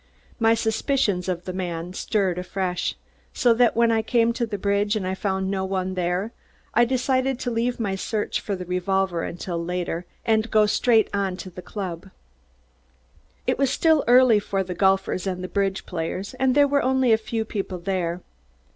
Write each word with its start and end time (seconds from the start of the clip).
My 0.39 0.55
suspicions 0.55 1.29
of 1.29 1.45
the 1.45 1.53
man 1.53 1.93
stirred 1.93 2.39
afresh, 2.39 2.95
so 3.33 3.53
that 3.53 3.75
when 3.75 3.91
I 3.91 4.01
came 4.01 4.33
to 4.33 4.47
the 4.47 4.57
bridge 4.57 4.95
and 4.95 5.05
found 5.15 5.51
no 5.51 5.63
one 5.63 5.93
there, 5.93 6.31
I 6.73 6.85
decided 6.85 7.37
to 7.37 7.51
leave 7.51 7.79
my 7.79 7.93
search 7.93 8.41
for 8.41 8.55
the 8.55 8.65
revolver 8.65 9.21
until 9.21 9.63
later 9.63 10.07
and 10.25 10.49
go 10.49 10.65
straight 10.65 11.07
on 11.13 11.37
to 11.37 11.51
the 11.51 11.61
club. 11.61 12.09
It 13.45 13.59
was 13.59 13.69
still 13.69 14.03
early 14.07 14.39
for 14.39 14.63
the 14.63 14.73
golfers 14.73 15.27
and 15.27 15.43
the 15.43 15.47
bridge 15.47 15.85
players 15.85 16.33
and 16.39 16.55
there 16.55 16.67
were 16.67 16.81
only 16.81 17.11
a 17.11 17.15
few 17.19 17.45
people 17.45 17.77
there. 17.77 18.21